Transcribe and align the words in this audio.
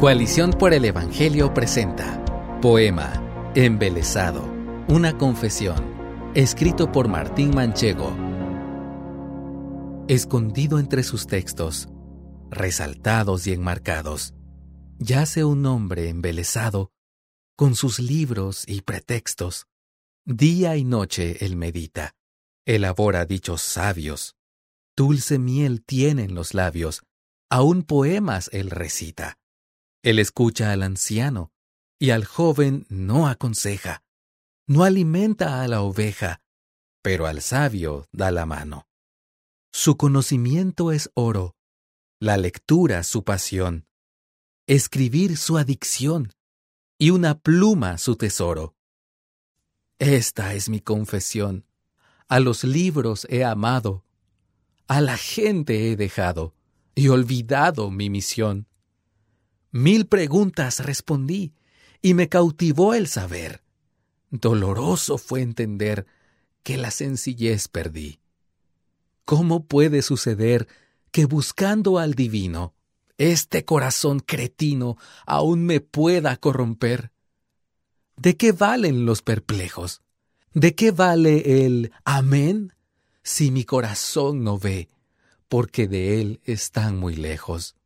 Coalición 0.00 0.52
por 0.52 0.72
el 0.72 0.86
Evangelio 0.86 1.52
presenta 1.52 2.24
Poema 2.62 3.52
Embelesado, 3.54 4.50
una 4.88 5.18
confesión, 5.18 5.76
escrito 6.34 6.90
por 6.90 7.06
Martín 7.06 7.54
Manchego. 7.54 8.16
Escondido 10.08 10.78
entre 10.78 11.02
sus 11.02 11.26
textos, 11.26 11.90
resaltados 12.48 13.46
y 13.46 13.52
enmarcados, 13.52 14.32
yace 14.98 15.44
un 15.44 15.66
hombre 15.66 16.08
embelesado 16.08 16.92
con 17.54 17.74
sus 17.74 17.98
libros 17.98 18.64
y 18.66 18.80
pretextos. 18.80 19.66
Día 20.24 20.78
y 20.78 20.84
noche 20.84 21.44
él 21.44 21.56
medita, 21.56 22.14
elabora 22.64 23.26
dichos 23.26 23.60
sabios, 23.60 24.34
dulce 24.96 25.38
miel 25.38 25.84
tienen 25.84 26.34
los 26.34 26.54
labios, 26.54 27.02
aún 27.50 27.82
poemas 27.82 28.48
él 28.54 28.70
recita. 28.70 29.39
Él 30.02 30.18
escucha 30.18 30.72
al 30.72 30.82
anciano 30.82 31.52
y 31.98 32.10
al 32.10 32.24
joven 32.24 32.86
no 32.88 33.28
aconseja, 33.28 34.02
no 34.66 34.84
alimenta 34.84 35.62
a 35.62 35.68
la 35.68 35.82
oveja, 35.82 36.40
pero 37.02 37.26
al 37.26 37.42
sabio 37.42 38.06
da 38.12 38.30
la 38.30 38.46
mano. 38.46 38.88
Su 39.72 39.96
conocimiento 39.96 40.90
es 40.92 41.10
oro, 41.14 41.54
la 42.18 42.36
lectura 42.36 43.02
su 43.02 43.24
pasión, 43.24 43.86
escribir 44.66 45.36
su 45.36 45.58
adicción 45.58 46.32
y 46.98 47.10
una 47.10 47.38
pluma 47.38 47.98
su 47.98 48.16
tesoro. 48.16 48.76
Esta 49.98 50.54
es 50.54 50.70
mi 50.70 50.80
confesión. 50.80 51.66
A 52.26 52.40
los 52.40 52.64
libros 52.64 53.26
he 53.28 53.44
amado, 53.44 54.04
a 54.86 55.00
la 55.00 55.16
gente 55.16 55.90
he 55.90 55.96
dejado 55.96 56.54
y 56.94 57.08
olvidado 57.08 57.90
mi 57.90 58.08
misión. 58.08 58.69
Mil 59.72 60.06
preguntas 60.06 60.84
respondí 60.84 61.54
y 62.02 62.14
me 62.14 62.28
cautivó 62.28 62.94
el 62.94 63.06
saber. 63.06 63.62
Doloroso 64.30 65.16
fue 65.16 65.42
entender 65.42 66.06
que 66.62 66.76
la 66.76 66.90
sencillez 66.90 67.68
perdí. 67.68 68.20
¿Cómo 69.24 69.66
puede 69.66 70.02
suceder 70.02 70.66
que 71.12 71.24
buscando 71.24 71.98
al 71.98 72.14
divino, 72.14 72.74
este 73.16 73.64
corazón 73.64 74.20
cretino 74.20 74.96
aún 75.24 75.64
me 75.64 75.80
pueda 75.80 76.36
corromper? 76.36 77.12
¿De 78.16 78.36
qué 78.36 78.52
valen 78.52 79.06
los 79.06 79.22
perplejos? 79.22 80.02
¿De 80.52 80.74
qué 80.74 80.90
vale 80.90 81.64
el 81.64 81.92
amén 82.04 82.74
si 83.22 83.52
mi 83.52 83.64
corazón 83.64 84.42
no 84.42 84.58
ve, 84.58 84.88
porque 85.48 85.86
de 85.86 86.20
él 86.20 86.40
están 86.44 86.98
muy 86.98 87.14
lejos? 87.14 87.76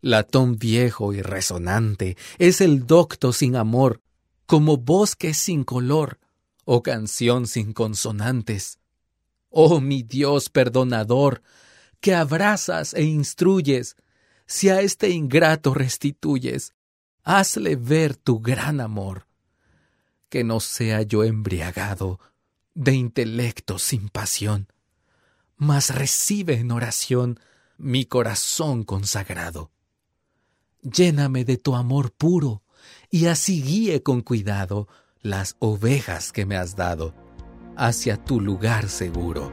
Latón 0.00 0.56
viejo 0.58 1.12
y 1.12 1.22
resonante, 1.22 2.16
es 2.38 2.60
el 2.60 2.86
docto 2.86 3.32
sin 3.32 3.56
amor, 3.56 4.02
como 4.46 4.76
bosque 4.76 5.34
sin 5.34 5.64
color, 5.64 6.18
o 6.64 6.82
canción 6.82 7.46
sin 7.46 7.72
consonantes. 7.72 8.78
Oh 9.50 9.80
mi 9.80 10.02
Dios 10.02 10.48
perdonador, 10.48 11.42
que 12.00 12.14
abrazas 12.14 12.94
e 12.94 13.04
instruyes, 13.04 13.96
si 14.46 14.68
a 14.68 14.80
este 14.80 15.10
ingrato 15.10 15.74
restituyes, 15.74 16.72
hazle 17.24 17.76
ver 17.76 18.16
tu 18.16 18.40
gran 18.40 18.80
amor. 18.80 19.26
Que 20.28 20.44
no 20.44 20.60
sea 20.60 21.02
yo 21.02 21.24
embriagado 21.24 22.20
de 22.74 22.94
intelecto 22.94 23.78
sin 23.78 24.08
pasión, 24.08 24.68
mas 25.56 25.90
recibe 25.94 26.54
en 26.54 26.70
oración 26.70 27.40
mi 27.78 28.04
corazón 28.04 28.84
consagrado 28.84 29.70
lléname 30.90 31.44
de 31.44 31.56
tu 31.56 31.74
amor 31.74 32.12
puro, 32.12 32.62
y 33.10 33.26
así 33.26 33.62
guíe 33.62 34.02
con 34.02 34.22
cuidado 34.22 34.88
las 35.20 35.56
ovejas 35.58 36.32
que 36.32 36.46
me 36.46 36.56
has 36.56 36.76
dado 36.76 37.14
hacia 37.76 38.16
tu 38.16 38.40
lugar 38.40 38.88
seguro. 38.88 39.52